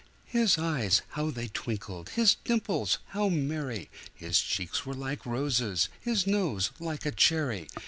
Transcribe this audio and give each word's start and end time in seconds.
His 0.25 0.57
eyes 0.57 1.03
how 1.09 1.29
they 1.29 1.49
twinkled! 1.49 2.09
his 2.09 2.33
dimples 2.43 2.97
how 3.09 3.29
merry! 3.29 3.87
His 4.15 4.39
cheeks 4.39 4.83
were 4.83 4.95
like 4.95 5.27
roses, 5.27 5.89
his 5.99 6.25
nose 6.25 6.71
like 6.79 7.05
a 7.05 7.11
cherry! 7.11 7.67